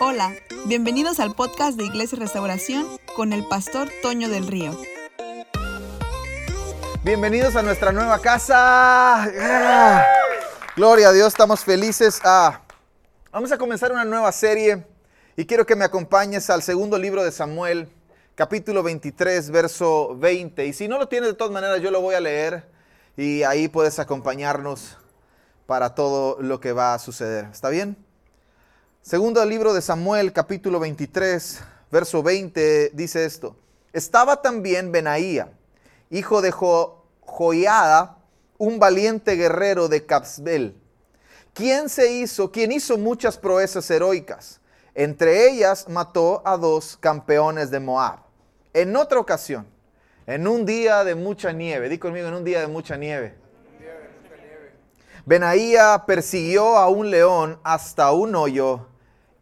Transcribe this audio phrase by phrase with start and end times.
[0.00, 0.34] Hola,
[0.66, 4.76] bienvenidos al podcast de Iglesia Restauración con el pastor Toño del Río.
[7.04, 9.24] Bienvenidos a nuestra nueva casa.
[9.24, 10.04] Ah,
[10.76, 12.20] Gloria a Dios, estamos felices.
[12.24, 12.62] Ah,
[13.30, 14.84] vamos a comenzar una nueva serie
[15.36, 17.88] y quiero que me acompañes al segundo libro de Samuel,
[18.34, 20.66] capítulo 23, verso 20.
[20.66, 22.68] Y si no lo tienes de todas maneras, yo lo voy a leer
[23.16, 24.98] y ahí puedes acompañarnos
[25.66, 27.46] para todo lo que va a suceder.
[27.52, 28.03] ¿Está bien?
[29.04, 31.60] Segundo libro de Samuel, capítulo 23,
[31.92, 33.54] verso 20, dice esto.
[33.92, 35.52] Estaba también Benaía,
[36.08, 38.16] hijo de jo Joiada,
[38.56, 40.80] un valiente guerrero de Capsbel,
[41.52, 44.62] quien se hizo, quien hizo muchas proezas heroicas.
[44.94, 48.20] Entre ellas mató a dos campeones de Moab.
[48.72, 49.66] En otra ocasión,
[50.26, 53.34] en un día de mucha nieve, di conmigo, en un día de mucha nieve.
[55.26, 58.93] Benaía persiguió a un león hasta un hoyo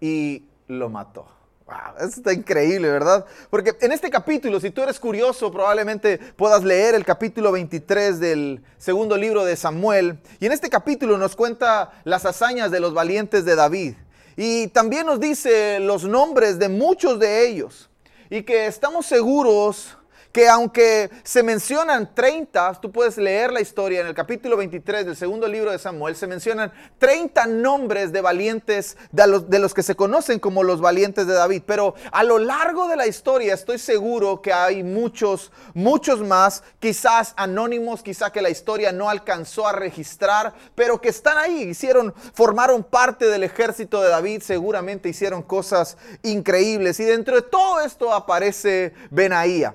[0.03, 1.27] y lo mató.
[1.65, 3.25] Wow, eso está increíble, ¿verdad?
[3.49, 8.63] Porque en este capítulo, si tú eres curioso, probablemente puedas leer el capítulo 23 del
[8.79, 10.19] segundo libro de Samuel.
[10.41, 13.95] Y en este capítulo nos cuenta las hazañas de los valientes de David.
[14.37, 17.89] Y también nos dice los nombres de muchos de ellos.
[18.29, 19.97] Y que estamos seguros
[20.33, 25.17] que aunque se mencionan 30, tú puedes leer la historia en el capítulo 23 del
[25.17, 30.39] segundo libro de Samuel, se mencionan 30 nombres de valientes, de los, que se conocen
[30.39, 34.55] como los valientes de David, pero a lo largo de la historia estoy seguro que
[34.55, 41.01] hay muchos, muchos más, quizás anónimos, quizás que la historia no alcanzó a registrar, pero
[41.01, 47.05] que están ahí, hicieron, formaron parte del ejército de David, seguramente hicieron cosas increíbles y
[47.05, 49.75] dentro de todo esto aparece Benaía.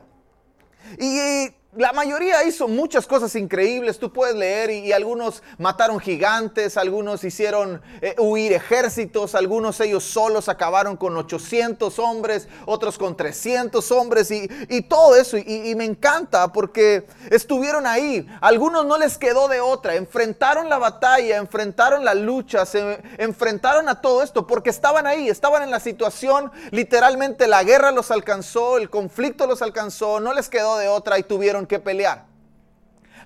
[0.97, 7.23] Y la mayoría hizo muchas cosas increíbles, tú puedes leer, y, algunos mataron gigantes, algunos
[7.23, 14.31] hicieron eh, huir ejércitos, algunos ellos solos acabaron con 800 hombres, otros con 300 hombres,
[14.31, 19.48] y, y todo eso, y, y, me encanta porque estuvieron ahí, algunos no les quedó
[19.48, 25.05] de otra, enfrentaron la batalla, enfrentaron la lucha, se enfrentaron a todo esto, porque estaban
[25.05, 30.33] ahí, estaban en la situación, literalmente la guerra los alcanzó, el conflicto los alcanzó, no
[30.33, 32.26] les quedó de otra y tuvieron que pelear.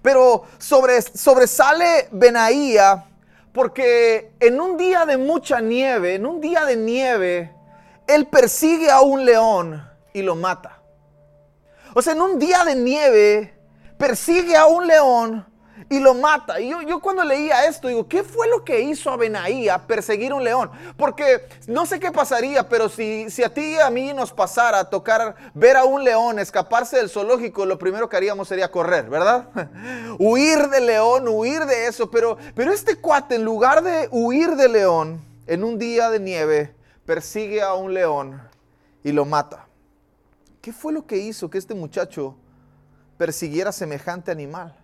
[0.02, 3.06] Pero sobre, sobresale Benaía
[3.54, 7.54] porque en un día de mucha nieve, en un día de nieve,
[8.08, 10.80] él persigue a un león y lo mata.
[11.94, 13.54] O sea, en un día de nieve,
[13.98, 15.46] persigue a un león
[15.92, 16.62] y lo mata.
[16.62, 20.34] Y yo, yo, cuando leía esto, digo, ¿qué fue lo que hizo a Benaía perseguir
[20.34, 20.72] un león?
[20.96, 24.80] Porque no sé qué pasaría, pero si, si a ti y a mí nos pasara
[24.80, 29.10] a tocar, ver a un león escaparse del zoológico, lo primero que haríamos sería correr,
[29.10, 29.50] ¿verdad?
[30.18, 32.10] huir del león, huir de eso.
[32.10, 36.74] Pero, pero este cuate, en lugar de huir del león, en un día de nieve,
[37.06, 38.42] persigue a un león
[39.04, 39.68] y lo mata.
[40.62, 42.38] ¿Qué fue lo que hizo que este muchacho
[43.18, 44.81] persiguiera semejante animal?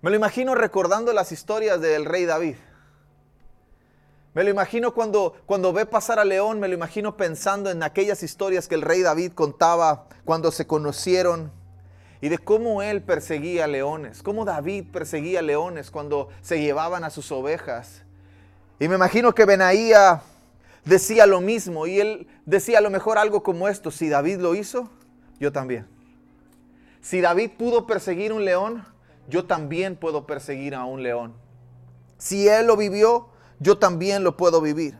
[0.00, 2.54] Me lo imagino recordando las historias del rey David.
[4.32, 8.22] Me lo imagino cuando, cuando ve pasar a León, me lo imagino pensando en aquellas
[8.22, 11.50] historias que el rey David contaba cuando se conocieron
[12.20, 17.32] y de cómo él perseguía leones, cómo David perseguía leones cuando se llevaban a sus
[17.32, 18.02] ovejas.
[18.78, 20.22] Y me imagino que Benaía
[20.84, 24.54] decía lo mismo y él decía a lo mejor algo como esto, si David lo
[24.54, 24.88] hizo,
[25.40, 25.88] yo también.
[27.00, 28.84] Si David pudo perseguir un león,
[29.28, 31.34] yo también puedo perseguir a un león.
[32.16, 33.28] Si él lo vivió,
[33.60, 34.98] yo también lo puedo vivir.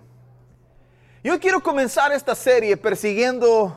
[1.25, 3.77] Yo quiero comenzar esta serie persiguiendo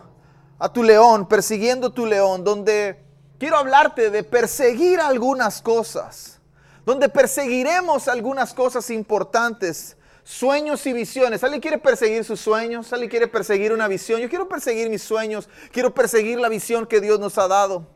[0.60, 3.04] a tu león, persiguiendo tu león, donde
[3.40, 6.40] quiero hablarte de perseguir algunas cosas,
[6.86, 11.44] donde perseguiremos algunas cosas importantes, sueños y visiones.
[11.44, 12.92] ¿Alguien quiere perseguir sus sueños?
[12.94, 14.22] ¿Alguien quiere perseguir una visión?
[14.22, 17.88] Yo quiero perseguir mis sueños, quiero perseguir la visión que Dios nos ha dado.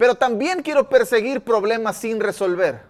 [0.00, 2.80] Pero también quiero perseguir problemas sin resolver.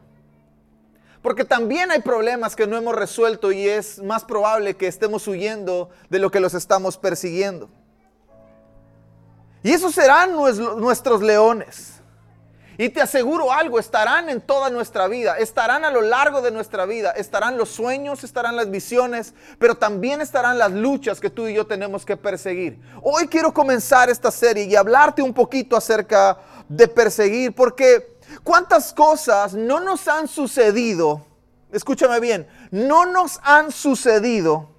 [1.20, 5.90] Porque también hay problemas que no hemos resuelto y es más probable que estemos huyendo
[6.08, 7.68] de lo que los estamos persiguiendo.
[9.64, 11.99] Y esos serán nuestros leones.
[12.78, 16.86] Y te aseguro algo, estarán en toda nuestra vida, estarán a lo largo de nuestra
[16.86, 21.54] vida, estarán los sueños, estarán las visiones, pero también estarán las luchas que tú y
[21.54, 22.80] yo tenemos que perseguir.
[23.02, 26.38] Hoy quiero comenzar esta serie y hablarte un poquito acerca
[26.68, 31.26] de perseguir, porque cuántas cosas no nos han sucedido,
[31.72, 34.70] escúchame bien, no nos han sucedido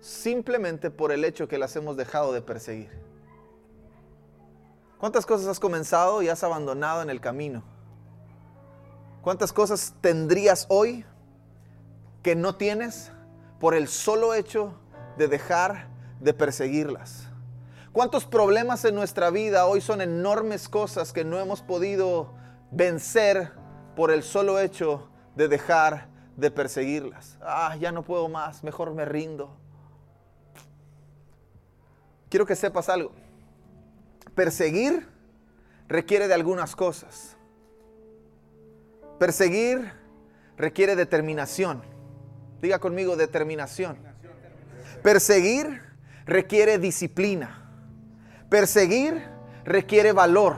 [0.00, 3.11] simplemente por el hecho que las hemos dejado de perseguir.
[5.02, 7.64] ¿Cuántas cosas has comenzado y has abandonado en el camino?
[9.20, 11.04] ¿Cuántas cosas tendrías hoy
[12.22, 13.10] que no tienes
[13.58, 14.74] por el solo hecho
[15.18, 15.88] de dejar
[16.20, 17.26] de perseguirlas.
[17.92, 22.32] ¿Cuántos problemas en nuestra vida hoy son enormes cosas que no hemos podido
[22.70, 23.50] vencer
[23.96, 26.06] por el solo hecho de dejar
[26.36, 27.38] de perseguirlas?
[27.42, 29.50] Ah, ya no puedo más, mejor me rindo.
[32.30, 33.10] Quiero que sepas algo.
[34.34, 35.06] Perseguir
[35.88, 37.36] requiere de algunas cosas.
[39.18, 39.92] Perseguir
[40.56, 41.82] requiere determinación.
[42.60, 43.98] Diga conmigo determinación.
[45.02, 45.82] Perseguir
[46.24, 47.58] requiere disciplina.
[48.48, 49.22] Perseguir
[49.64, 50.56] requiere valor.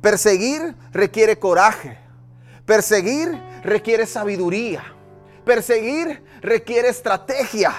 [0.00, 1.98] Perseguir requiere coraje.
[2.64, 3.28] Perseguir
[3.64, 4.82] requiere sabiduría.
[5.44, 7.72] Perseguir requiere estrategia.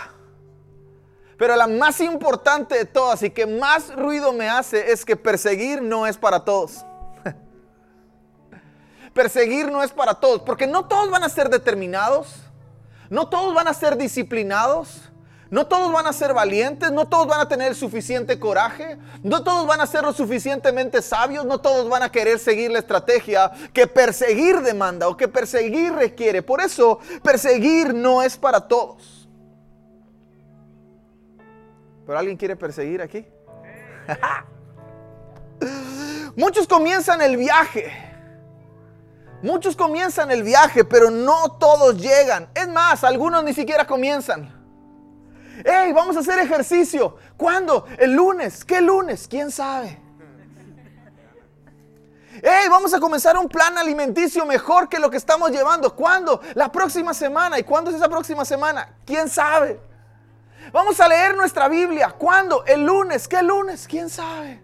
[1.39, 5.81] Pero la más importante de todas y que más ruido me hace es que perseguir
[5.81, 6.85] no es para todos.
[9.13, 12.35] perseguir no es para todos, porque no todos van a ser determinados,
[13.09, 15.09] no todos van a ser disciplinados,
[15.49, 19.65] no todos van a ser valientes, no todos van a tener suficiente coraje, no todos
[19.65, 23.87] van a ser lo suficientemente sabios, no todos van a querer seguir la estrategia que
[23.87, 26.41] perseguir demanda o que perseguir requiere.
[26.41, 29.18] Por eso, perseguir no es para todos.
[32.09, 33.23] ¿Pero alguien quiere perseguir aquí?
[36.35, 37.93] Muchos comienzan el viaje.
[39.43, 42.49] Muchos comienzan el viaje, pero no todos llegan.
[42.55, 44.51] Es más, algunos ni siquiera comienzan.
[45.63, 47.15] ¡Ey, vamos a hacer ejercicio!
[47.37, 47.85] ¿Cuándo?
[47.99, 48.65] ¿El lunes?
[48.65, 49.27] ¿Qué lunes?
[49.27, 50.01] ¿Quién sabe?
[52.41, 55.95] ¡Ey, vamos a comenzar un plan alimenticio mejor que lo que estamos llevando!
[55.95, 56.41] ¿Cuándo?
[56.55, 57.59] La próxima semana.
[57.59, 58.97] ¿Y cuándo es esa próxima semana?
[59.05, 59.88] ¿Quién sabe?
[60.71, 62.13] Vamos a leer nuestra Biblia.
[62.17, 62.63] ¿Cuándo?
[62.65, 63.27] El lunes.
[63.27, 63.87] ¿Qué lunes?
[63.87, 64.61] ¿Quién sabe?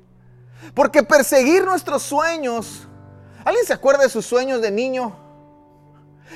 [0.73, 2.87] Porque perseguir nuestros sueños.
[3.43, 5.15] ¿Alguien se acuerda de sus sueños de niño?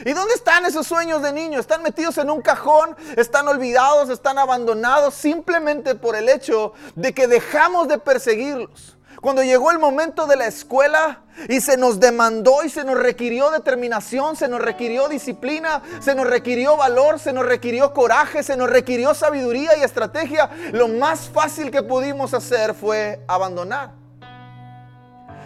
[0.05, 1.59] ¿Y dónde están esos sueños de niño?
[1.59, 7.27] Están metidos en un cajón, están olvidados, están abandonados simplemente por el hecho de que
[7.27, 8.98] dejamos de perseguirlos.
[9.21, 13.51] Cuando llegó el momento de la escuela y se nos demandó y se nos requirió
[13.51, 18.69] determinación, se nos requirió disciplina, se nos requirió valor, se nos requirió coraje, se nos
[18.69, 23.91] requirió sabiduría y estrategia, lo más fácil que pudimos hacer fue abandonar.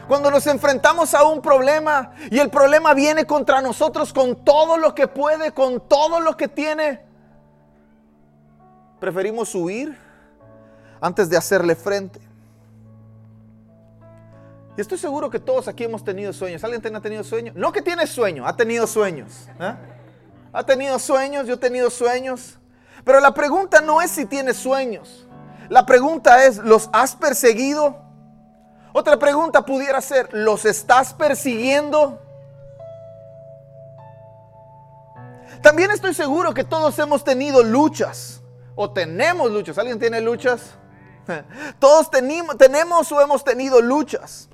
[0.08, 4.94] Cuando nos enfrentamos a un problema y el problema viene contra nosotros con todo lo
[4.94, 7.02] que puede, con todo lo que tiene,
[9.00, 9.98] preferimos huir
[11.02, 12.33] antes de hacerle frente.
[14.76, 16.64] Y estoy seguro que todos aquí hemos tenido sueños.
[16.64, 17.56] ¿Alguien ha tenido sueños?
[17.56, 19.48] No que tiene sueño, ha tenido sueños.
[19.60, 19.76] ¿eh?
[20.52, 22.58] Ha tenido sueños, yo he tenido sueños.
[23.04, 25.28] Pero la pregunta no es si tienes sueños.
[25.70, 28.02] La pregunta es, ¿los has perseguido?
[28.94, 32.20] Otra pregunta pudiera ser, ¿los estás persiguiendo?
[35.62, 38.42] También estoy seguro que todos hemos tenido luchas
[38.76, 39.78] o tenemos luchas.
[39.78, 40.78] ¿Alguien tiene luchas?
[41.80, 44.50] Todos tenemos, tenemos o hemos tenido luchas.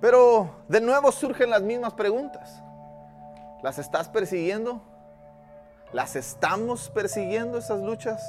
[0.00, 2.62] Pero de nuevo surgen las mismas preguntas.
[3.62, 4.82] ¿Las estás persiguiendo?
[5.92, 8.22] ¿Las estamos persiguiendo esas luchas?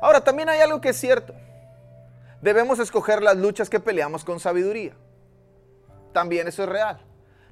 [0.00, 1.34] Ahora, también hay algo que es cierto.
[2.40, 4.94] Debemos escoger las luchas que peleamos con sabiduría.
[6.12, 7.00] También eso es real.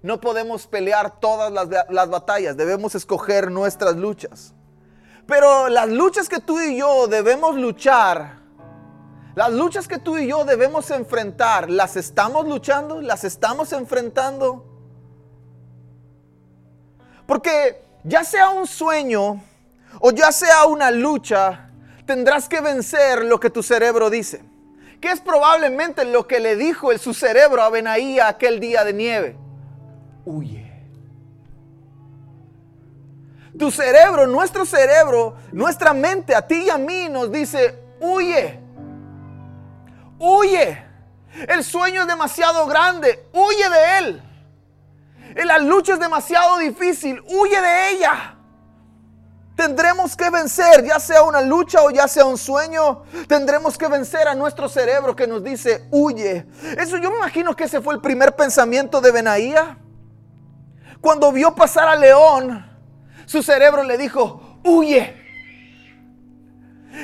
[0.02, 4.54] No podemos pelear todas las, las, batallas, debemos escoger nuestras luchas.
[5.26, 8.43] Pero las luchas que tú y yo debemos luchar,
[9.34, 13.00] las luchas que tú y yo debemos enfrentar, ¿las estamos luchando?
[13.00, 14.64] ¿Las estamos enfrentando?
[17.26, 19.42] Porque ya sea un sueño
[19.98, 21.70] o ya sea una lucha,
[22.06, 24.42] tendrás que vencer lo que tu cerebro dice.
[25.00, 28.92] Que es probablemente lo que le dijo el, su cerebro a Benaí aquel día de
[28.92, 29.36] nieve.
[30.24, 30.64] Huye.
[33.58, 38.63] Tu cerebro, nuestro cerebro, nuestra mente, a ti y a mí nos dice, huye.
[40.24, 40.82] Huye.
[41.48, 43.28] El sueño es demasiado grande.
[43.32, 44.22] Huye de él.
[45.44, 47.22] La lucha es demasiado difícil.
[47.28, 48.36] Huye de ella.
[49.54, 53.02] Tendremos que vencer, ya sea una lucha o ya sea un sueño.
[53.28, 56.46] Tendremos que vencer a nuestro cerebro que nos dice, huye.
[56.78, 59.78] Eso yo me imagino que ese fue el primer pensamiento de Benaía.
[61.00, 62.66] Cuando vio pasar al león,
[63.26, 65.23] su cerebro le dijo, huye.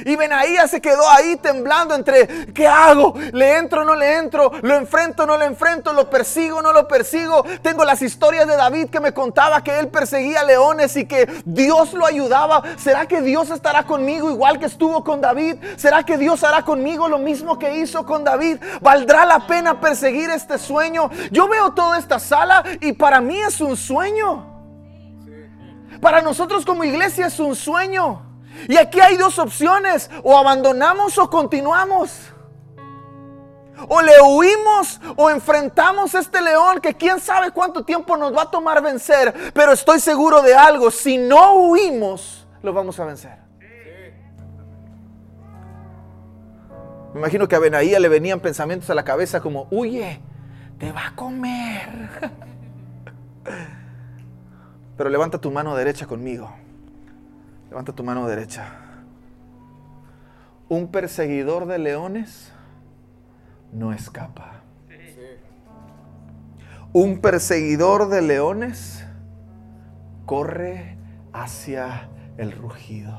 [0.04, 3.14] Y Benaías se quedó ahí temblando entre, ¿qué hago?
[3.33, 4.52] ¿Le entro o no le entro?
[4.62, 5.92] ¿Lo enfrento o no lo enfrento?
[5.92, 7.45] ¿Lo persigo o no lo persigo?
[7.62, 11.92] Tengo las historias de David que me contaba que él perseguía leones y que Dios
[11.92, 12.62] lo ayudaba.
[12.76, 15.57] ¿Será que Dios estará conmigo igual que estuvo con David?
[15.76, 18.59] ¿Será que Dios hará conmigo lo mismo que hizo con David?
[18.80, 21.11] ¿Valdrá la pena perseguir este sueño?
[21.30, 24.47] Yo veo toda esta sala y para mí es un sueño.
[26.00, 28.29] Para nosotros como iglesia es un sueño.
[28.69, 32.33] Y aquí hay dos opciones, o abandonamos o continuamos.
[33.88, 38.43] O le huimos o enfrentamos a este león que quién sabe cuánto tiempo nos va
[38.43, 39.52] a tomar vencer.
[39.55, 43.38] Pero estoy seguro de algo, si no huimos, lo vamos a vencer.
[47.12, 50.21] Me imagino que a Benaía le venían pensamientos a la cabeza como, huye,
[50.79, 52.09] te va a comer.
[54.97, 56.55] Pero levanta tu mano derecha conmigo.
[57.70, 58.66] Levanta tu mano derecha.
[60.68, 62.52] Un perseguidor de leones
[63.72, 64.62] no escapa.
[66.92, 69.04] Un perseguidor de leones
[70.26, 70.98] corre
[71.32, 73.16] hacia el rugido.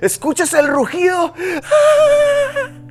[0.00, 1.34] ¿Escuchas el rugido?
[1.64, 2.85] ¡Ah!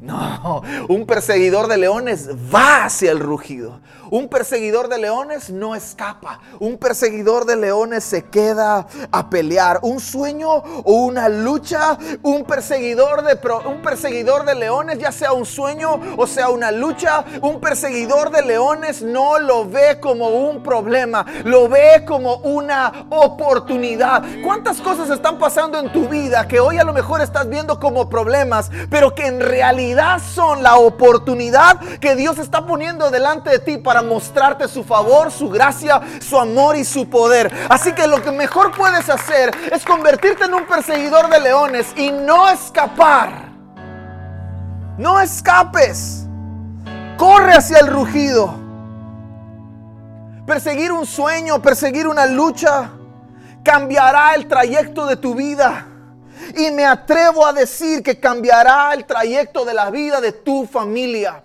[0.00, 3.80] No, un perseguidor de leones va hacia el rugido.
[4.10, 6.40] Un perseguidor de leones no escapa.
[6.58, 9.78] Un perseguidor de leones se queda a pelear.
[9.82, 11.96] Un sueño o una lucha.
[12.22, 13.38] Un perseguidor de,
[13.68, 17.24] un perseguidor de leones, ya sea un sueño o sea una lucha.
[17.42, 21.24] Un perseguidor de leones no lo ve como un problema.
[21.44, 24.24] Lo ve como una oportunidad.
[24.42, 28.08] ¿Cuántas cosas están pasando en tu vida que hoy a lo mejor estás viendo como
[28.08, 29.89] problemas, pero que en realidad
[30.34, 35.48] son la oportunidad que Dios está poniendo delante de ti para mostrarte su favor, su
[35.48, 37.52] gracia, su amor y su poder.
[37.68, 42.10] Así que lo que mejor puedes hacer es convertirte en un perseguidor de leones y
[42.10, 43.50] no escapar.
[44.96, 46.26] No escapes.
[47.16, 48.54] Corre hacia el rugido.
[50.46, 52.90] Perseguir un sueño, perseguir una lucha,
[53.62, 55.86] cambiará el trayecto de tu vida.
[56.56, 61.42] Y me atrevo a decir que cambiará el trayecto de la vida de tu familia.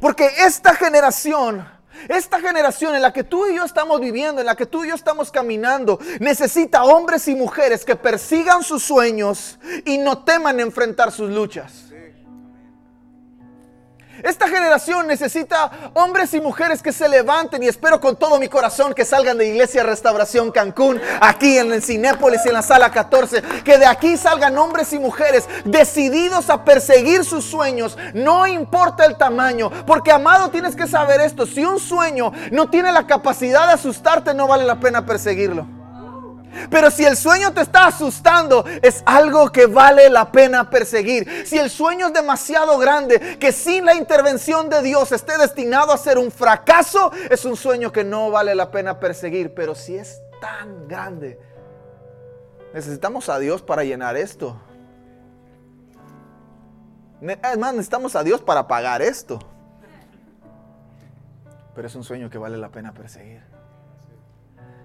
[0.00, 1.66] Porque esta generación,
[2.08, 4.88] esta generación en la que tú y yo estamos viviendo, en la que tú y
[4.88, 11.12] yo estamos caminando, necesita hombres y mujeres que persigan sus sueños y no teman enfrentar
[11.12, 11.89] sus luchas.
[14.22, 18.92] Esta generación necesita hombres y mujeres que se levanten y espero con todo mi corazón
[18.94, 23.42] que salgan de Iglesia Restauración Cancún, aquí en el Cinépolis y en la sala 14,
[23.64, 29.16] que de aquí salgan hombres y mujeres decididos a perseguir sus sueños, no importa el
[29.16, 33.74] tamaño, porque amado tienes que saber esto, si un sueño no tiene la capacidad de
[33.74, 35.79] asustarte, no vale la pena perseguirlo.
[36.70, 41.46] Pero si el sueño te está asustando, es algo que vale la pena perseguir.
[41.46, 45.98] Si el sueño es demasiado grande, que sin la intervención de Dios esté destinado a
[45.98, 49.54] ser un fracaso, es un sueño que no vale la pena perseguir.
[49.54, 51.38] Pero si es tan grande,
[52.74, 54.60] necesitamos a Dios para llenar esto.
[57.42, 59.38] Además, necesitamos a Dios para pagar esto.
[61.74, 63.49] Pero es un sueño que vale la pena perseguir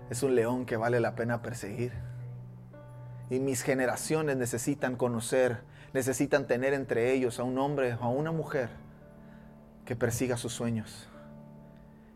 [0.09, 1.93] es un león que vale la pena perseguir.
[3.29, 5.61] Y mis generaciones necesitan conocer,
[5.93, 8.69] necesitan tener entre ellos a un hombre o a una mujer
[9.85, 11.07] que persiga sus sueños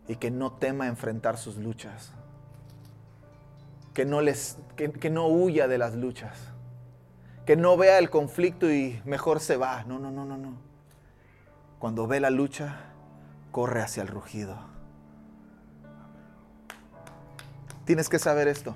[0.08, 2.14] y que no tema enfrentar sus luchas.
[3.94, 6.38] Que no, les, que, no huya de las luchas.
[7.46, 9.84] Que no vea el conflicto y mejor se va.
[9.86, 10.54] No, no, no, no, no.
[11.80, 12.78] Cuando ve la lucha,
[13.52, 14.69] corre hacia el rugido
[17.90, 18.76] Tienes que saber esto.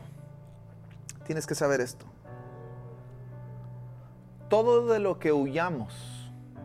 [1.27, 2.03] Tienes que saber esto.
[4.49, 5.93] Todo de lo que huyamos,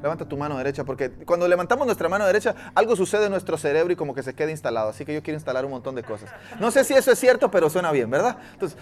[0.03, 3.93] levanta tu mano derecha, porque cuando levantamos nuestra mano derecha, algo sucede en nuestro cerebro
[3.93, 4.89] y como que se queda instalado.
[4.89, 6.31] Así que yo quiero instalar un montón de cosas.
[6.59, 8.39] No sé si eso es cierto, pero suena bien, ¿verdad?
[8.55, 8.79] Entonces,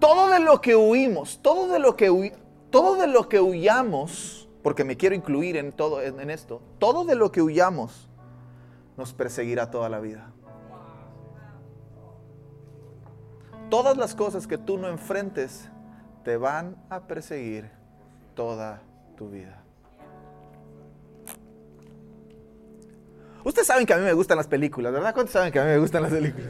[0.00, 2.32] todo de lo que huimos, todo de lo que,
[2.70, 7.14] todo de lo que huyamos, porque me quiero incluir en todo en esto, todo de
[7.14, 8.08] lo que huyamos
[8.96, 10.32] nos perseguirá toda la vida.
[13.70, 15.68] Todas las cosas que tú no enfrentes
[16.24, 17.70] te van a perseguir
[18.34, 18.82] toda
[19.16, 19.62] tu vida.
[23.42, 25.14] Ustedes saben que a mí me gustan las películas, ¿verdad?
[25.14, 26.46] ¿Cuántos saben que a mí me gustan las películas?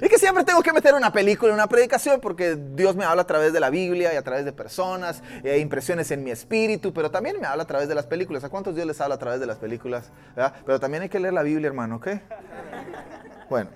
[0.00, 3.26] Y que siempre tengo que meter una película una predicación porque Dios me habla a
[3.26, 7.10] través de la Biblia y a través de personas, hay impresiones en mi espíritu, pero
[7.10, 8.42] también me habla a través de las películas.
[8.44, 10.10] ¿A cuántos Dios les habla a través de las películas?
[10.66, 12.08] Pero también hay que leer la Biblia, hermano, ¿ok?
[13.48, 13.70] Bueno,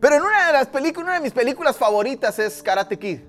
[0.00, 3.20] pero en una de las películas, una de mis películas favoritas es Karate Kid.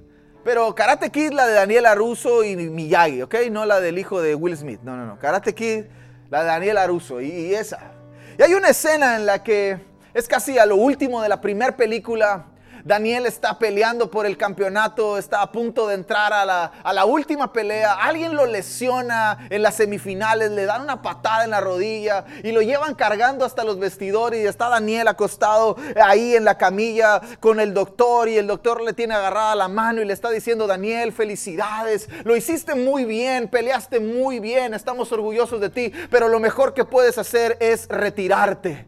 [0.43, 3.35] Pero Karate Kid, la de Daniela Russo y Miyagi, ¿ok?
[3.51, 4.79] No la del hijo de Will Smith.
[4.81, 5.19] No, no, no.
[5.19, 5.85] Karate Kid,
[6.29, 7.91] la de Daniela Russo y, esa.
[8.39, 9.79] Y hay una escena en la que
[10.13, 12.45] es casi a lo último de la primera película
[12.83, 17.05] Daniel está peleando por el campeonato, está a punto de entrar a la, a la,
[17.05, 17.93] última pelea.
[17.93, 22.61] Alguien lo lesiona en las semifinales, le dan una patada en la rodilla y lo
[22.61, 24.43] llevan cargando hasta los vestidores.
[24.43, 28.93] Y está Daniel acostado ahí en la camilla con el doctor y el doctor le
[28.93, 33.99] tiene agarrada la mano y le está diciendo, Daniel, felicidades, lo hiciste muy bien, peleaste
[33.99, 38.85] muy bien, estamos orgullosos de ti, pero lo mejor que puedes hacer es retirarte.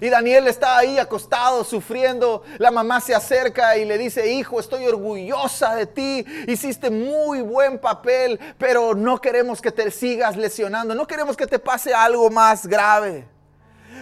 [0.00, 2.42] Y Daniel está ahí acostado, sufriendo.
[2.58, 6.24] La mamá se acerca y le dice, hijo, estoy orgullosa de ti.
[6.46, 10.94] Hiciste muy buen papel, pero no queremos que te sigas lesionando.
[10.94, 13.26] No queremos que te pase algo más grave.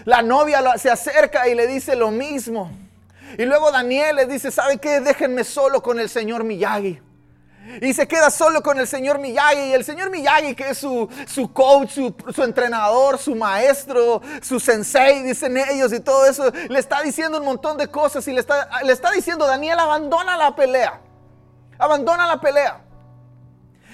[0.05, 2.71] La novia se acerca y le dice lo mismo.
[3.39, 5.01] Y luego Daniel le dice, ¿saben qué?
[5.01, 7.01] Déjenme solo con el señor Miyagi.
[7.81, 9.71] Y se queda solo con el señor Miyagi.
[9.71, 11.09] Y el señor Miyagi, que es su,
[11.53, 17.39] coach, su, entrenador, su maestro, su sensei, dicen ellos y todo eso, le está diciendo
[17.39, 18.27] un montón de cosas.
[18.29, 21.01] Y le está, le está diciendo, Daniel, abandona la pelea.
[21.79, 22.81] Abandona la pelea.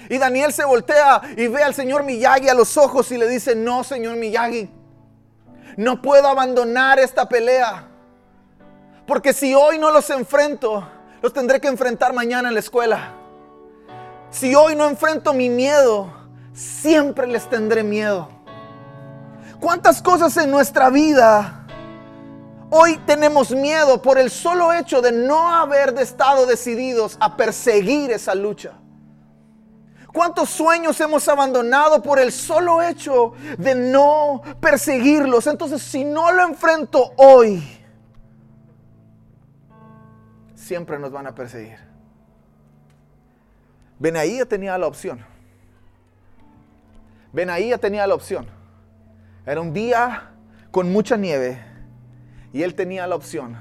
[0.09, 3.55] Y Daniel se voltea y ve al señor Miyagi a los ojos y le dice,
[3.55, 4.71] no, señor Miyagi,
[5.77, 7.87] no puedo abandonar esta pelea.
[9.05, 10.87] Porque si hoy no los enfrento,
[11.21, 13.18] los tendré que enfrentar mañana en la escuela.
[14.31, 16.11] Si hoy no enfrento mi miedo,
[16.53, 18.29] siempre les tendré miedo.
[19.59, 21.65] ¿Cuántas cosas en nuestra vida
[22.69, 28.35] hoy tenemos miedo por el solo hecho de no haber estado decididos a perseguir esa
[28.35, 28.73] lucha?
[30.13, 35.47] ¿Cuántos sueños hemos abandonado por el solo hecho de no perseguirlos?
[35.47, 37.63] Entonces, si no lo enfrento hoy,
[40.55, 41.88] siempre nos van a perseguir.
[43.99, 45.19] Benaía tenía la opción.
[47.33, 48.47] Benaía tenía la opción.
[49.45, 50.31] Era un día
[50.71, 51.59] con mucha nieve
[52.53, 53.57] y él tenía la opción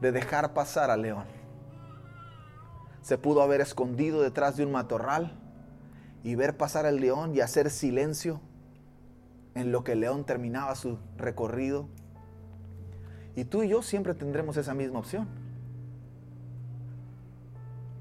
[0.00, 1.24] de dejar pasar al león.
[3.02, 5.36] Se pudo haber escondido detrás de un matorral
[6.24, 8.40] y ver pasar al león y hacer silencio
[9.54, 11.88] en lo que el león terminaba su recorrido.
[13.36, 15.28] Y tú y yo siempre tendremos esa misma opción.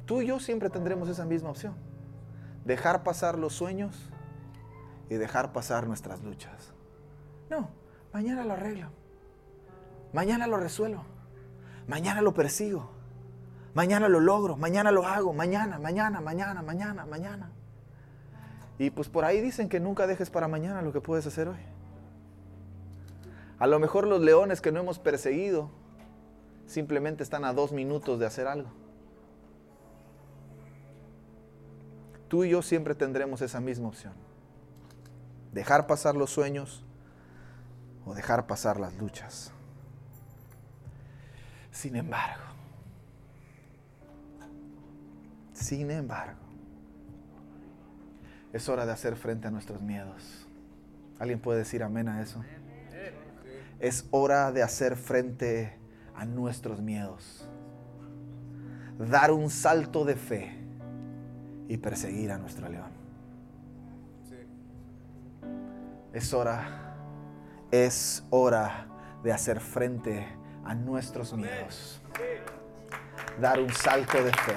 [0.08, 1.76] Tú y yo siempre tendremos esa misma opción.
[2.64, 4.10] Dejar pasar los sueños
[5.10, 6.74] y dejar pasar nuestras luchas.
[7.50, 7.70] No,
[8.14, 8.90] mañana lo arreglo.
[10.14, 11.04] Mañana lo resuelvo.
[11.88, 12.90] Mañana lo persigo.
[13.74, 14.56] Mañana lo logro.
[14.56, 15.34] Mañana lo hago.
[15.34, 17.52] Mañana, mañana, mañana, mañana, mañana.
[18.80, 21.60] Y pues por ahí dicen que nunca dejes para mañana lo que puedes hacer hoy.
[23.60, 25.70] A lo mejor los leones que no hemos perseguido
[26.66, 28.87] simplemente están a dos minutos de hacer algo.
[32.28, 34.14] Tú y yo siempre tendremos esa misma opción.
[35.54, 36.84] Dejar pasar los sueños
[38.06, 39.52] o dejar pasar las luchas.
[41.72, 42.44] Sin embargo,
[45.54, 46.40] sin embargo,
[48.54, 50.48] es hora de hacer frente a nuestros miedos.
[51.20, 52.44] ¿Alguien puede decir amén a eso?
[53.80, 55.78] Es hora de hacer frente
[56.16, 57.48] a nuestros miedos.
[58.98, 60.67] Dar un salto de fe
[61.68, 62.92] y perseguir a nuestro león.
[66.14, 66.96] Es hora,
[67.72, 68.88] es hora
[69.24, 70.28] de hacer frente
[70.64, 72.02] a nuestros miedos.
[73.40, 74.56] Dar un salto de fe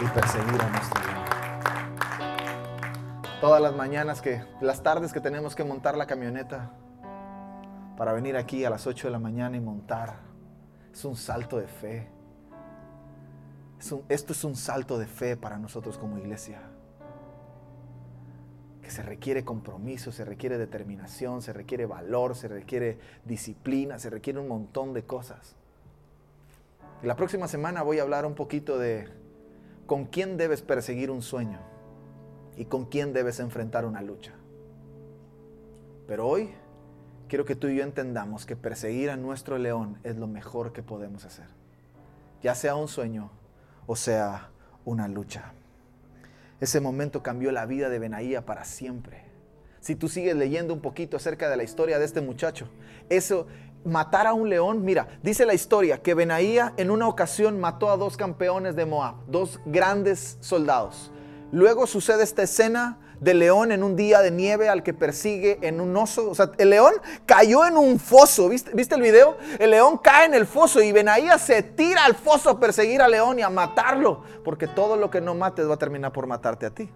[0.00, 1.20] y perseguir a nuestro león.
[3.40, 6.70] Todas las mañanas que, las tardes que tenemos que montar la camioneta
[7.96, 10.16] para venir aquí a las 8 de la mañana y montar,
[10.92, 12.19] es un salto de fe
[14.08, 16.60] esto es un salto de fe para nosotros como iglesia.
[18.82, 24.38] Que se requiere compromiso, se requiere determinación, se requiere valor, se requiere disciplina, se requiere
[24.38, 25.56] un montón de cosas.
[27.02, 29.08] Y la próxima semana voy a hablar un poquito de
[29.86, 31.58] con quién debes perseguir un sueño
[32.56, 34.34] y con quién debes enfrentar una lucha.
[36.06, 36.50] Pero hoy
[37.28, 40.82] quiero que tú y yo entendamos que perseguir a nuestro león es lo mejor que
[40.82, 41.46] podemos hacer.
[42.42, 43.30] Ya sea un sueño
[43.86, 44.50] o sea,
[44.84, 45.52] una lucha.
[46.60, 49.24] Ese momento cambió la vida de Benaía para siempre.
[49.80, 52.68] Si tú sigues leyendo un poquito acerca de la historia de este muchacho,
[53.08, 53.46] eso,
[53.84, 57.96] matar a un león, mira, dice la historia que Benaía en una ocasión mató a
[57.96, 61.10] dos campeones de Moab, dos grandes soldados.
[61.50, 65.80] Luego sucede esta escena de león en un día de nieve al que persigue en
[65.80, 66.30] un oso.
[66.30, 66.94] O sea, el león
[67.26, 68.48] cayó en un foso.
[68.48, 69.36] ¿Viste, ¿Viste el video?
[69.58, 73.10] El león cae en el foso y Benaía se tira al foso a perseguir al
[73.10, 74.24] león y a matarlo.
[74.42, 76.90] Porque todo lo que no mates va a terminar por matarte a ti.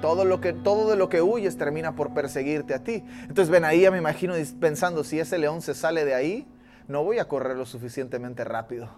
[0.00, 3.04] Todo, lo que, todo de lo que huyes termina por perseguirte a ti.
[3.22, 6.48] Entonces Benaía me imagino pensando, si ese león se sale de ahí,
[6.88, 8.88] no voy a correr lo suficientemente rápido.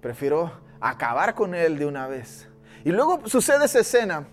[0.00, 2.47] Prefiero acabar con él de una vez.
[2.84, 4.28] Y luego sucede esa escena.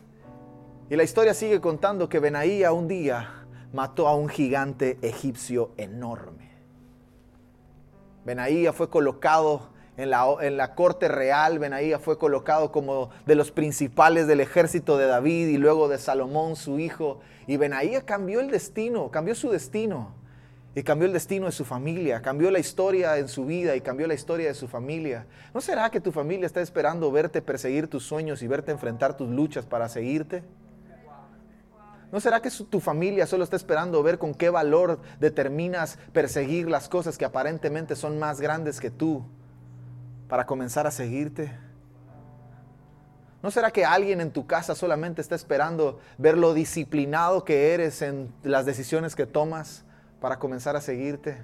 [0.90, 6.52] Y la historia sigue contando que Benaía un día mató a un gigante egipcio enorme.
[8.24, 13.52] Benaía fue colocado en la, en la, corte real, Benaía fue colocado como de los
[13.52, 17.22] principales del ejército de David y luego de Salomón, su hijo.
[17.48, 20.25] Y Benaía cambió el destino, cambió su destino.
[20.78, 24.08] Y cambió el destino de su familia, cambió la historia en su vida y cambió
[24.08, 25.26] la historia de su familia.
[25.54, 29.30] ¿No será que tu familia está esperando verte perseguir tus sueños y verte enfrentar tus
[29.30, 30.44] luchas para seguirte?
[32.12, 36.90] ¿No será que tu familia solo está esperando ver con qué valor determinas perseguir las
[36.90, 39.26] cosas que aparentemente son más grandes que tú
[40.28, 41.52] para comenzar a seguirte?
[43.42, 48.02] ¿No será que alguien en tu casa solamente está esperando ver lo disciplinado que eres
[48.02, 49.86] en las decisiones que tomas
[50.20, 51.38] para comenzar a seguirte?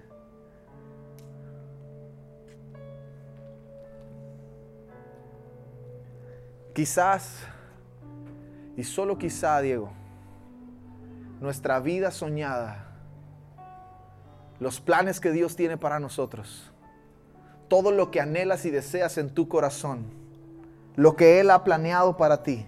[6.74, 7.40] Quizás,
[8.78, 9.92] y solo quizá, Diego,
[11.42, 12.88] nuestra vida soñada,
[14.60, 16.72] los planes que Dios tiene para nosotros,
[17.68, 20.06] todo lo que anhelas y deseas en tu corazón,
[20.96, 22.66] lo que Él ha planeado para ti,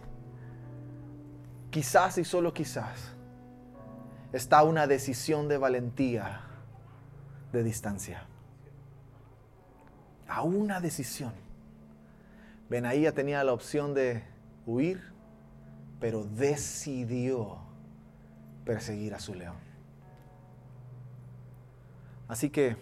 [1.69, 3.12] quizás y solo quizás,
[4.33, 6.41] está una decisión de valentía
[7.51, 8.25] de distancia.
[10.27, 11.31] A una decisión.
[12.67, 14.23] Benaía tenía la opción de
[14.65, 15.13] huir,
[15.99, 17.59] pero decidió
[18.65, 19.57] perseguir a su león.
[22.27, 22.75] Así que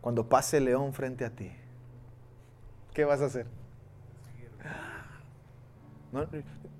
[0.00, 1.52] cuando pase el león frente a ti,
[2.94, 3.46] ¿qué vas a hacer?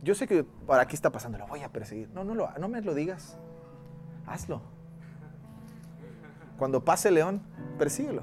[0.03, 2.09] Yo sé que para aquí está pasando, lo voy a perseguir.
[2.13, 3.37] No, no, lo, no me lo digas.
[4.27, 4.61] Hazlo.
[6.59, 7.43] Cuando pase león,
[7.79, 8.23] persíguelo.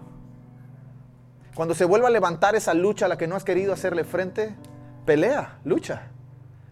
[1.55, 4.55] Cuando se vuelva a levantar esa lucha a la que no has querido hacerle frente,
[5.05, 6.03] pelea, lucha,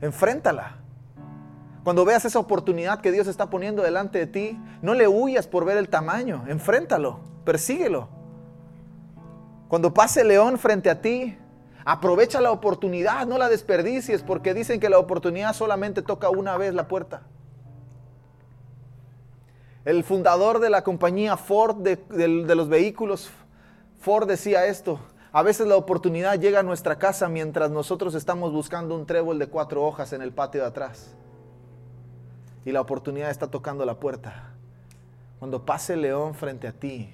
[0.02, 0.78] enfréntala.
[1.84, 5.66] Cuando veas esa oportunidad que Dios está poniendo delante de ti, no le huyas por
[5.66, 8.10] ver el tamaño, enfréntalo, persíguelo.
[9.68, 11.38] Cuando pase león frente a ti,
[11.90, 16.74] Aprovecha la oportunidad, no la desperdicies, porque dicen que la oportunidad solamente toca una vez
[16.74, 17.22] la puerta.
[19.86, 21.98] El fundador de la compañía Ford de,
[22.56, 23.32] los vehículos,
[24.02, 25.00] Ford decía esto,
[25.32, 29.48] a veces la oportunidad llega a nuestra casa mientras nosotros estamos buscando un trébol de
[29.48, 31.16] cuatro hojas en el patio de atrás.
[32.66, 34.52] Y la oportunidad está tocando la puerta.
[35.40, 37.10] Cuando pase el león frente a ti,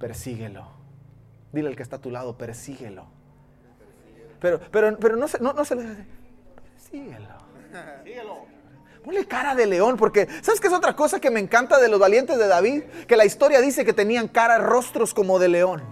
[0.00, 0.66] persíguelo.
[1.52, 3.17] Dile al que está a tu lado, persíguelo.
[4.40, 5.82] Pero, pero, pero no, se, no, no se le
[6.90, 7.28] síguelo.
[8.04, 8.46] Síguelo.
[9.04, 11.98] Ponle cara de león, porque ¿sabes qué es otra cosa que me encanta de los
[11.98, 12.82] valientes de David?
[13.06, 15.82] Que la historia dice que tenían cara, rostros como de león.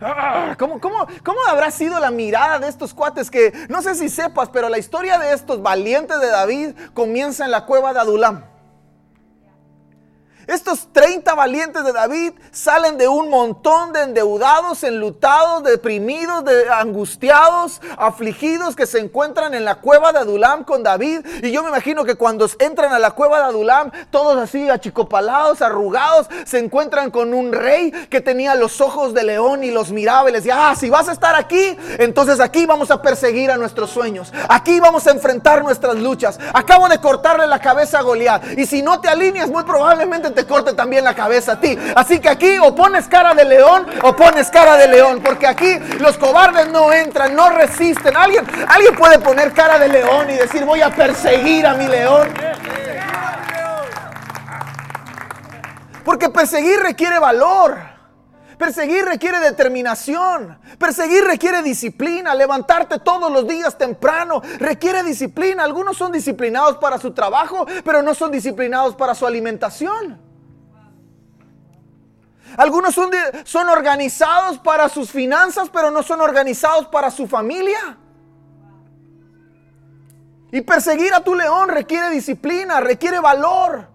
[0.00, 4.08] Ah, ¿Cómo, cómo, cómo habrá sido la mirada de estos cuates que no sé si
[4.08, 8.44] sepas, pero la historia de estos valientes de David comienza en la cueva de Adulam?
[10.46, 17.82] Estos 30 valientes de David salen de un montón de endeudados, enlutados, deprimidos, de angustiados,
[17.98, 21.26] afligidos que se encuentran en la cueva de Adulam con David.
[21.42, 25.62] Y yo me imagino que cuando entran a la cueva de Adulam, todos así achicopalados,
[25.62, 30.30] arrugados, se encuentran con un rey que tenía los ojos de león y los miraba
[30.30, 33.56] y les decía, ah, si vas a estar aquí, entonces aquí vamos a perseguir a
[33.56, 34.32] nuestros sueños.
[34.48, 36.38] Aquí vamos a enfrentar nuestras luchas.
[36.54, 38.56] Acabo de cortarle la cabeza a Goliat.
[38.56, 41.76] Y si no te alineas, muy probablemente te corte también la cabeza a ti.
[41.96, 45.20] Así que aquí o pones cara de león o pones cara de león.
[45.24, 48.14] Porque aquí los cobardes no entran, no resisten.
[48.16, 52.28] Alguien, alguien puede poner cara de león y decir voy a perseguir a mi león.
[56.04, 57.78] Porque perseguir requiere valor.
[58.58, 60.58] Perseguir requiere determinación.
[60.78, 62.34] Perseguir requiere disciplina.
[62.34, 65.64] Levantarte todos los días temprano requiere disciplina.
[65.64, 70.25] Algunos son disciplinados para su trabajo, pero no son disciplinados para su alimentación.
[72.56, 77.98] Algunos son, organizados para sus finanzas, pero no son organizados para su familia.
[80.50, 83.88] Y perseguir a tu león requiere disciplina, requiere valor.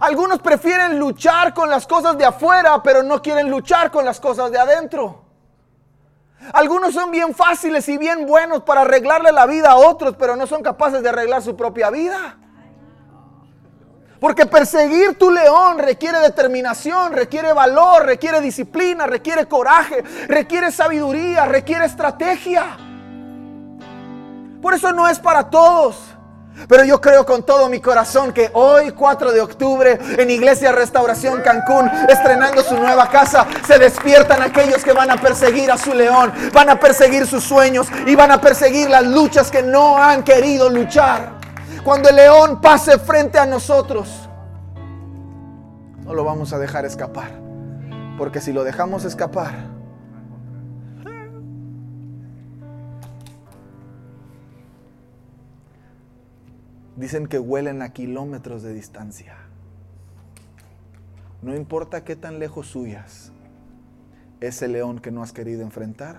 [0.00, 4.50] Algunos prefieren luchar con las cosas de afuera, pero no quieren luchar con las cosas
[4.50, 5.22] de adentro.
[6.52, 10.46] Algunos son bien fáciles y bien buenos para arreglarle la vida a otros, pero no
[10.46, 12.38] son capaces de arreglar su propia vida.
[14.20, 21.84] Porque perseguir tu león requiere determinación, requiere valor, requiere disciplina, requiere coraje, requiere sabiduría, requiere
[21.84, 22.78] estrategia.
[24.62, 25.96] Por eso no es para todos.
[26.68, 31.42] Pero yo creo con todo mi corazón que hoy, 4 de octubre, en Iglesia Restauración
[31.42, 36.32] Cancún, estrenando su nueva casa, se despiertan aquellos que van a perseguir a su león,
[36.54, 40.70] van a perseguir sus sueños y van a perseguir las luchas que no han querido
[40.70, 41.35] luchar.
[41.86, 44.28] Cuando el león pase frente a nosotros,
[46.02, 47.30] no lo vamos a dejar escapar.
[48.18, 49.68] Porque si lo dejamos escapar,
[56.96, 59.36] dicen que huelen a kilómetros de distancia.
[61.40, 63.30] No importa qué tan lejos suyas,
[64.40, 66.18] ese león que no has querido enfrentar,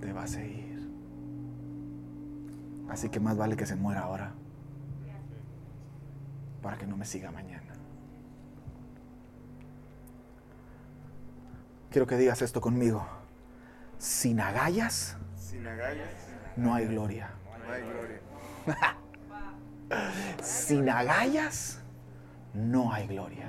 [0.00, 0.63] te va a seguir.
[2.88, 4.32] Así que más vale que se muera ahora,
[6.62, 7.72] para que no me siga mañana.
[11.90, 13.06] Quiero que digas esto conmigo.
[13.98, 16.08] Sin agallas, Sin agallas
[16.56, 17.30] no hay gloria.
[17.66, 18.20] no hay gloria.
[20.42, 21.80] Sin agallas
[22.52, 23.48] no hay gloria.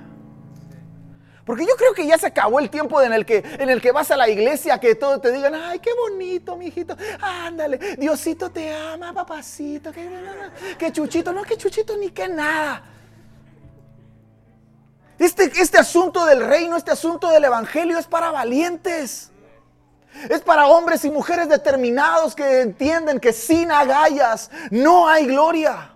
[1.46, 3.92] Porque yo creo que ya se acabó el tiempo en el que, en el que
[3.92, 8.74] vas a la iglesia, que todos te digan, ay, qué bonito, mijito, ándale, Diosito te
[8.74, 12.84] ama, papacito, que, chuchito, no, que chuchito ni que nada.
[15.20, 19.32] Este, este asunto del reino, este asunto del evangelio es para valientes.
[20.30, 25.95] Es para hombres y mujeres determinados que entienden que sin agallas no hay gloria.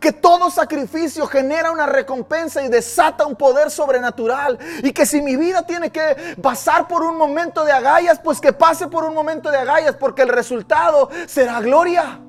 [0.00, 4.58] Que todo sacrificio genera una recompensa y desata un poder sobrenatural.
[4.82, 8.52] Y que si mi vida tiene que pasar por un momento de agallas, pues que
[8.52, 12.20] pase por un momento de agallas, porque el resultado será gloria.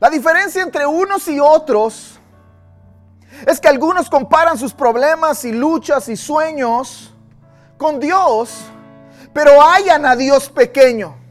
[0.00, 2.18] La diferencia entre unos y otros
[3.46, 7.12] es que algunos comparan sus problemas y luchas y sueños
[7.76, 8.50] con Dios,
[9.32, 11.23] pero hallan a Dios pequeño.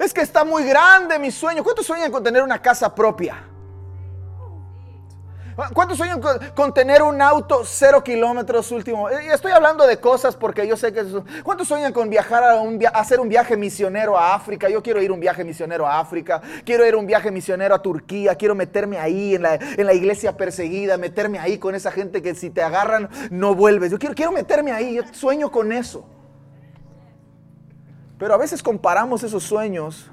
[0.00, 1.62] Es que está muy grande mi sueño.
[1.62, 3.44] ¿Cuántos sueñan con tener una casa propia?
[5.74, 6.22] ¿Cuántos sueñan
[6.54, 9.10] con, tener un auto cero kilómetros último?
[9.10, 11.04] Y estoy hablando de cosas porque yo sé que...
[11.42, 14.70] ¿Cuántos sueñan con viajar a, un hacer un viaje misionero a África?
[14.70, 16.40] Yo quiero ir un viaje misionero a África.
[16.64, 18.36] Quiero ir un viaje misionero a Turquía.
[18.36, 20.96] Quiero meterme ahí en la, en la iglesia perseguida.
[20.96, 23.90] Meterme ahí con esa gente que si te agarran no vuelves.
[23.90, 24.94] Yo quiero, quiero meterme ahí.
[24.94, 26.06] Yo sueño con eso.
[28.20, 30.08] Pero a veces comparamos esos sueños.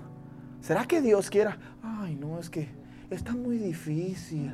[0.62, 1.60] ¿Será que Dios quiera?
[1.84, 2.70] Ay, no, es que
[3.12, 4.52] está muy difícil.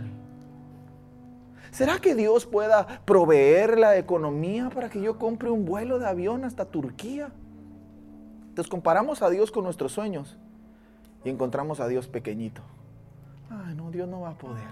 [1.71, 6.43] ¿Será que Dios pueda proveer la economía para que yo compre un vuelo de avión
[6.43, 7.29] hasta Turquía?
[8.49, 10.37] Entonces comparamos a Dios con nuestros sueños
[11.23, 12.61] y encontramos a Dios pequeñito.
[13.49, 14.65] Ay, no, Dios no va a poder.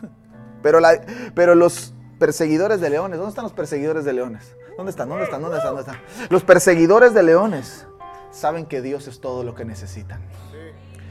[0.62, 0.98] Pero, la-
[1.34, 4.56] pero los perseguidores de leones, ¿dónde están los perseguidores de leones?
[4.78, 5.10] ¿Dónde están?
[5.10, 5.42] ¿Dónde están?
[5.42, 5.74] ¿Dónde están?
[5.76, 6.26] ¿Dónde están?
[6.30, 7.86] Los perseguidores de leones
[8.34, 10.20] saben que Dios es todo lo que necesitan.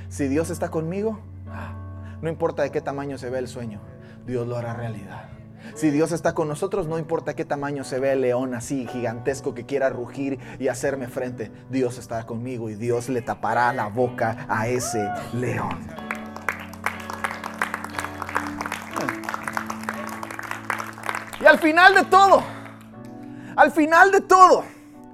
[0.10, 1.74] Si Dios está conmigo, ah,
[2.22, 3.82] no importa de qué tamaño se ve el sueño,
[4.28, 5.30] Dios lo hará realidad.
[5.76, 9.54] Si Dios está con nosotros, no importa qué tamaño se ve el león así gigantesco
[9.54, 14.46] que quiera rugir y hacerme frente, Dios estará conmigo y Dios le tapará la boca
[14.50, 15.80] a ese león.
[21.42, 22.44] Y al final de todo,
[23.56, 24.64] al final de todo,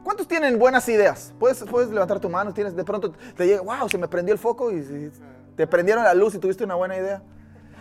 [0.09, 1.31] ¿cuántos tienen buenas ideas?
[1.39, 4.39] Puedes, puedes levantar tu mano, tienes de pronto te llega, wow, se me prendió el
[4.39, 5.11] foco y, y
[5.55, 7.21] te prendieron la luz y tuviste una buena idea.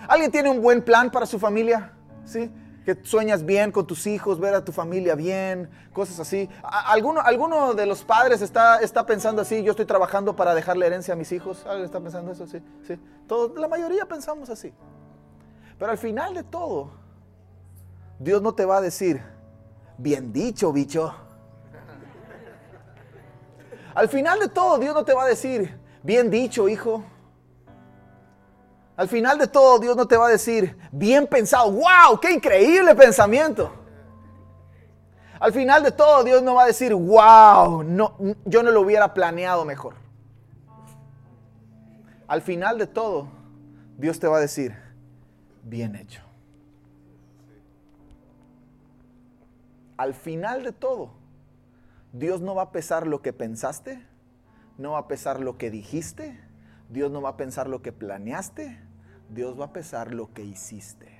[0.06, 1.92] ¿Alguien tiene un buen plan para su familia?
[2.26, 2.50] ¿Sí?
[2.84, 6.50] Que sueñas bien con tus hijos, ver a tu familia bien, cosas así.
[6.62, 10.84] ¿A- ¿Alguno, alguno de los padres está, está pensando así, yo estoy trabajando para dejarle
[10.86, 11.64] herencia a mis hijos?
[11.64, 12.46] ¿Alguien está pensando eso?
[12.46, 13.00] Sí, sí.
[13.26, 14.74] Todos, la mayoría pensamos así.
[15.78, 16.90] Pero al final de todo,
[18.18, 19.22] Dios no te va a decir,
[19.96, 21.14] bien dicho, bicho.
[23.98, 27.02] Al final de todo, Dios no te va a decir, bien dicho, hijo.
[28.96, 32.94] Al final de todo, Dios no te va a decir, bien pensado, wow, qué increíble
[32.94, 33.72] pensamiento.
[35.40, 39.12] Al final de todo, Dios no va a decir, wow, no, yo no lo hubiera
[39.12, 39.94] planeado mejor.
[42.28, 43.26] Al final de todo,
[43.96, 44.76] Dios te va a decir,
[45.64, 46.22] bien hecho.
[49.96, 51.17] Al final de todo,
[52.12, 54.06] Dios no va a pesar lo que pensaste,
[54.78, 56.40] no va a pesar lo que dijiste,
[56.88, 58.78] Dios no va a pensar lo que planeaste,
[59.28, 61.18] Dios va a pesar lo que hiciste.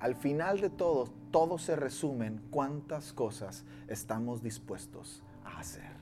[0.00, 5.98] Al final de todo, todo se resume en cuántas cosas estamos dispuestos a hacer.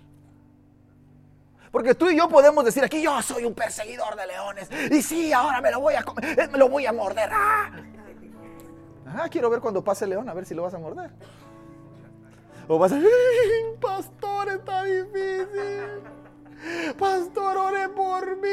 [1.71, 4.71] Porque tú y yo podemos decir aquí, yo soy un perseguidor de leones.
[4.91, 7.29] Y sí, ahora me lo voy a comer, eh, me lo voy a morder.
[7.33, 7.71] Ah,
[9.07, 11.11] ah quiero ver cuando pase el león, a ver si lo vas a morder.
[12.69, 13.01] O vas a
[13.81, 16.03] pastor, está difícil.
[16.99, 18.49] Pastor, ore por mí.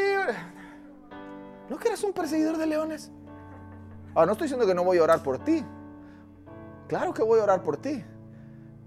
[1.70, 3.12] ¿No que eres un perseguidor de leones?
[4.14, 5.66] Ahora, no estoy diciendo que no voy a orar por ti.
[6.88, 8.04] Claro que voy a orar por ti.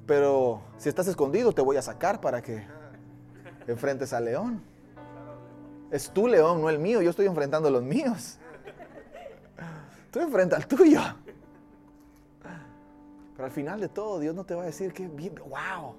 [0.06, 2.64] Pero si estás escondido, te voy a sacar para que
[3.66, 4.62] enfrentes al león.
[5.90, 7.02] Es tu león, no el mío.
[7.02, 8.38] Yo estoy enfrentando a los míos.
[10.12, 11.00] Tú enfrenta al tuyo.
[13.36, 15.94] Pero al final de todo, Dios no te va a decir que, wow,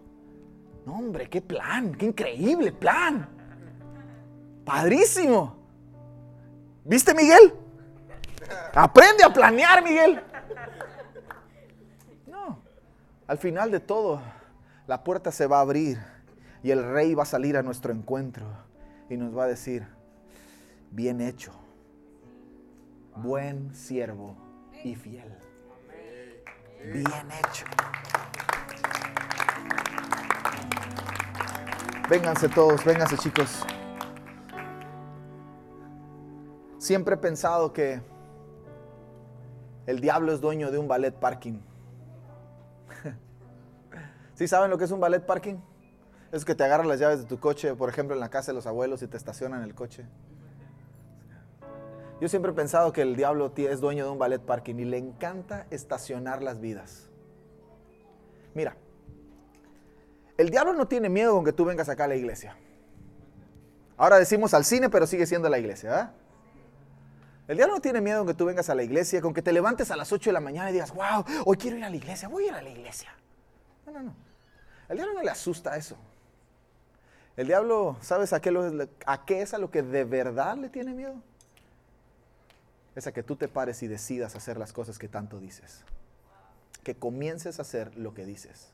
[0.85, 3.29] no hombre, qué plan, qué increíble plan.
[4.65, 5.55] Padrísimo.
[6.83, 7.53] ¿Viste, Miguel?
[8.73, 10.19] Aprende a planear, Miguel.
[12.25, 12.59] No,
[13.27, 14.19] al final de todo,
[14.87, 15.99] la puerta se va a abrir
[16.63, 18.47] y el rey va a salir a nuestro encuentro
[19.09, 19.85] y nos va a decir,
[20.89, 21.51] bien hecho,
[23.15, 24.35] buen siervo
[24.83, 25.46] y fiel.
[26.83, 27.65] Bien hecho.
[32.09, 33.65] Vénganse todos, vénganse chicos.
[36.77, 38.01] Siempre he pensado que
[39.87, 41.59] el diablo es dueño de un ballet parking.
[44.35, 45.55] ¿Sí saben lo que es un ballet parking?
[46.31, 48.55] Es que te agarran las llaves de tu coche, por ejemplo, en la casa de
[48.55, 50.05] los abuelos y te estacionan el coche.
[52.19, 54.97] Yo siempre he pensado que el diablo es dueño de un ballet parking y le
[54.97, 57.09] encanta estacionar las vidas.
[58.55, 58.75] Mira,
[60.37, 62.57] el diablo no tiene miedo con que tú vengas acá a la iglesia.
[63.97, 66.13] Ahora decimos al cine, pero sigue siendo la iglesia, ¿verdad?
[67.47, 69.53] El diablo no tiene miedo con que tú vengas a la iglesia, con que te
[69.53, 71.95] levantes a las 8 de la mañana y digas, wow, hoy quiero ir a la
[71.95, 73.09] iglesia, voy a ir a la iglesia.
[73.85, 74.15] No, no, no.
[74.89, 75.95] El diablo no le asusta eso.
[77.35, 80.93] El diablo, ¿sabes a qué, a qué es a lo que de verdad le tiene
[80.93, 81.15] miedo?
[82.97, 85.83] Es a que tú te pares y decidas hacer las cosas que tanto dices.
[86.83, 88.69] Que comiences a hacer lo que dices.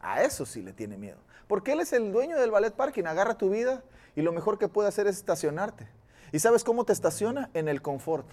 [0.00, 1.18] A eso sí le tiene miedo.
[1.48, 3.82] Porque él es el dueño del ballet parking, agarra tu vida
[4.14, 5.88] y lo mejor que puede hacer es estacionarte.
[6.32, 7.50] ¿Y sabes cómo te estaciona?
[7.52, 8.26] En el confort.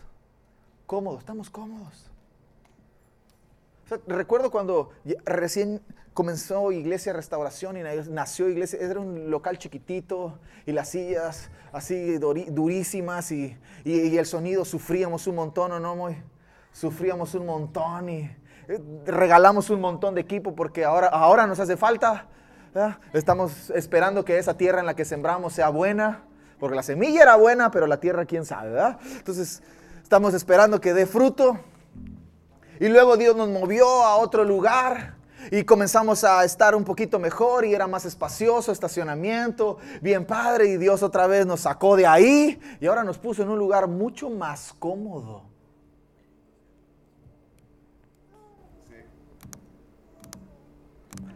[0.86, 2.12] Cómodo, estamos cómodos
[4.08, 4.92] recuerdo cuando
[5.26, 5.82] recién
[6.14, 13.32] comenzó Iglesia Restauración y nació Iglesia, era un local chiquitito y las sillas así durísimas
[13.32, 15.96] y, el sonido sufríamos un montón, ¿o no?
[15.96, 16.18] Muy,
[16.72, 18.20] sufríamos un montón y
[18.68, 22.28] eh, regalamos un montón de equipo porque ahora, ahora nos hace falta.
[23.14, 26.24] Estamos esperando que esa tierra en la que sembramos sea buena,
[26.60, 29.00] porque la semilla era buena, pero la tierra quién sabe, ¿verdad?
[29.18, 29.64] Entonces
[30.04, 31.60] estamos esperando que dé fruto
[32.80, 35.16] y luego Dios nos movió a otro lugar
[35.52, 40.68] y comenzamos a estar un poquito mejor y era más espacioso, estacionamiento, bien padre.
[40.68, 43.88] Y Dios otra vez nos sacó de ahí y ahora nos puso en un lugar
[43.88, 45.44] mucho más cómodo.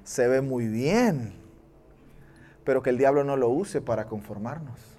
[0.03, 1.33] Se ve muy bien,
[2.65, 4.90] pero que el diablo no lo use para conformarnos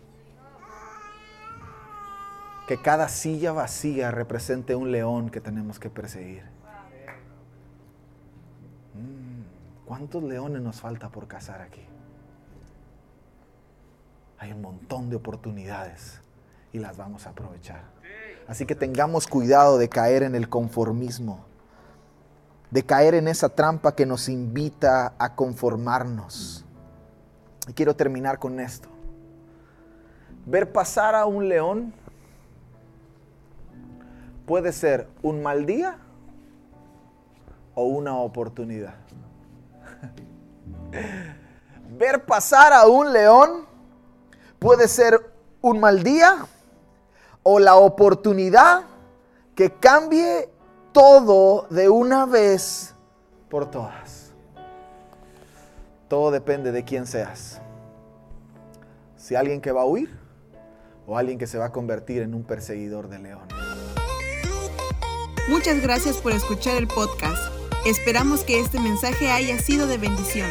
[2.66, 6.44] que cada silla vacía represente un león que tenemos que perseguir.
[8.94, 11.84] Mm, ¿Cuántos leones nos falta por cazar aquí?
[14.38, 16.20] Hay un montón de oportunidades
[16.72, 17.82] y las vamos a aprovechar.
[18.48, 21.44] Así que tengamos cuidado de caer en el conformismo,
[22.70, 26.64] de caer en esa trampa que nos invita a conformarnos.
[27.68, 28.88] Y quiero terminar con esto.
[30.44, 31.94] Ver pasar a un león
[34.46, 35.98] puede ser un mal día
[37.74, 38.94] o una oportunidad.
[41.98, 43.66] Ver pasar a un león
[44.58, 46.46] puede ser un mal día
[47.42, 48.82] o la oportunidad
[49.54, 50.48] que cambie
[50.92, 52.94] todo de una vez
[53.48, 54.32] por todas.
[56.08, 57.60] Todo depende de quién seas.
[59.16, 60.10] Si alguien que va a huir
[61.06, 63.71] o alguien que se va a convertir en un perseguidor de leones.
[65.52, 67.52] Muchas gracias por escuchar el podcast.
[67.84, 70.48] Esperamos que este mensaje haya sido de bendición.